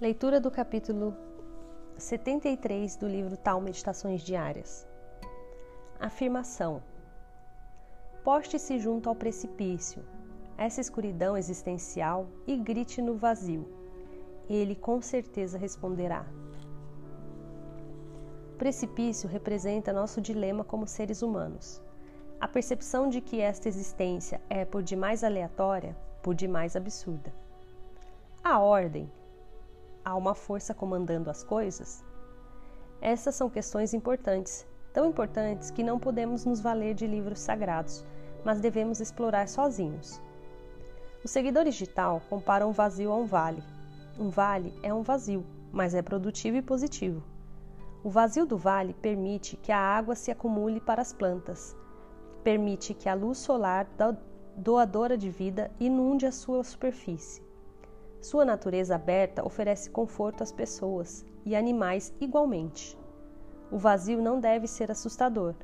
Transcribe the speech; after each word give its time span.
Leitura 0.00 0.38
do 0.38 0.48
capítulo 0.48 1.12
73 1.96 2.94
do 2.94 3.08
livro 3.08 3.36
Tal 3.36 3.60
Meditações 3.60 4.22
Diárias. 4.22 4.86
Afirmação: 5.98 6.80
Poste-se 8.22 8.78
junto 8.78 9.08
ao 9.08 9.16
precipício, 9.16 10.04
essa 10.56 10.80
escuridão 10.80 11.36
existencial, 11.36 12.28
e 12.46 12.56
grite 12.56 13.02
no 13.02 13.16
vazio. 13.16 13.66
Ele 14.48 14.76
com 14.76 15.02
certeza 15.02 15.58
responderá. 15.58 16.24
Precipício 18.56 19.28
representa 19.28 19.92
nosso 19.92 20.20
dilema 20.20 20.62
como 20.62 20.86
seres 20.86 21.22
humanos. 21.22 21.82
A 22.40 22.46
percepção 22.46 23.08
de 23.08 23.20
que 23.20 23.40
esta 23.40 23.66
existência 23.66 24.40
é 24.48 24.64
por 24.64 24.80
demais 24.80 25.24
aleatória, 25.24 25.96
por 26.22 26.36
demais 26.36 26.76
absurda. 26.76 27.34
A 28.44 28.60
ordem, 28.60 29.10
há 30.08 30.16
uma 30.16 30.34
força 30.34 30.72
comandando 30.72 31.28
as 31.28 31.44
coisas? 31.44 32.02
Essas 33.00 33.34
são 33.34 33.50
questões 33.50 33.92
importantes, 33.92 34.66
tão 34.90 35.04
importantes 35.04 35.70
que 35.70 35.82
não 35.82 35.98
podemos 35.98 36.46
nos 36.46 36.60
valer 36.60 36.94
de 36.94 37.06
livros 37.06 37.40
sagrados, 37.40 38.04
mas 38.42 38.58
devemos 38.58 39.00
explorar 39.00 39.46
sozinhos. 39.48 40.20
Os 41.22 41.30
seguidores 41.30 41.74
de 41.74 41.86
Tal 41.86 42.22
comparam 42.30 42.70
um 42.70 42.72
vazio 42.72 43.12
a 43.12 43.16
um 43.16 43.26
vale. 43.26 43.62
Um 44.18 44.30
vale 44.30 44.72
é 44.82 44.94
um 44.94 45.02
vazio, 45.02 45.44
mas 45.70 45.94
é 45.94 46.00
produtivo 46.00 46.56
e 46.56 46.62
positivo. 46.62 47.22
O 48.02 48.08
vazio 48.08 48.46
do 48.46 48.56
vale 48.56 48.94
permite 48.94 49.58
que 49.58 49.70
a 49.70 49.78
água 49.78 50.14
se 50.14 50.30
acumule 50.30 50.80
para 50.80 51.02
as 51.02 51.12
plantas, 51.12 51.76
permite 52.42 52.94
que 52.94 53.10
a 53.10 53.14
luz 53.14 53.38
solar 53.38 53.86
doadora 54.56 55.18
de 55.18 55.28
vida 55.28 55.70
inunde 55.78 56.24
a 56.24 56.32
sua 56.32 56.64
superfície. 56.64 57.47
Sua 58.20 58.44
natureza 58.44 58.96
aberta 58.96 59.46
oferece 59.46 59.90
conforto 59.90 60.42
às 60.42 60.50
pessoas 60.50 61.24
e 61.44 61.54
animais 61.54 62.12
igualmente. 62.20 62.98
O 63.70 63.78
vazio 63.78 64.20
não 64.20 64.40
deve 64.40 64.66
ser 64.66 64.90
assustador. 64.90 65.54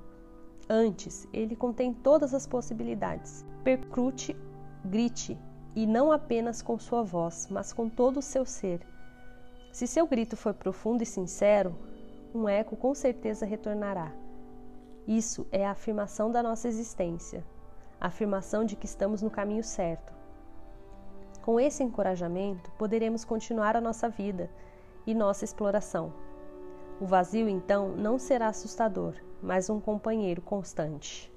Antes, 0.68 1.28
ele 1.32 1.56
contém 1.56 1.92
todas 1.92 2.32
as 2.32 2.46
possibilidades. 2.46 3.44
Percrute, 3.62 4.36
grite, 4.84 5.38
e 5.74 5.86
não 5.86 6.12
apenas 6.12 6.62
com 6.62 6.78
sua 6.78 7.02
voz, 7.02 7.48
mas 7.50 7.72
com 7.72 7.88
todo 7.88 8.18
o 8.18 8.22
seu 8.22 8.46
ser. 8.46 8.80
Se 9.72 9.86
seu 9.86 10.06
grito 10.06 10.36
for 10.36 10.54
profundo 10.54 11.02
e 11.02 11.06
sincero, 11.06 11.74
um 12.32 12.48
eco 12.48 12.76
com 12.76 12.94
certeza 12.94 13.44
retornará. 13.44 14.12
Isso 15.06 15.46
é 15.50 15.66
a 15.66 15.72
afirmação 15.72 16.30
da 16.30 16.42
nossa 16.42 16.68
existência, 16.68 17.44
a 18.00 18.06
afirmação 18.06 18.64
de 18.64 18.76
que 18.76 18.86
estamos 18.86 19.20
no 19.20 19.30
caminho 19.30 19.64
certo, 19.64 20.13
com 21.44 21.60
esse 21.60 21.82
encorajamento, 21.82 22.70
poderemos 22.78 23.22
continuar 23.22 23.76
a 23.76 23.80
nossa 23.80 24.08
vida 24.08 24.50
e 25.06 25.14
nossa 25.14 25.44
exploração. 25.44 26.10
O 26.98 27.04
vazio, 27.04 27.50
então, 27.50 27.90
não 27.90 28.18
será 28.18 28.48
assustador, 28.48 29.12
mas 29.42 29.68
um 29.68 29.78
companheiro 29.78 30.40
constante. 30.40 31.30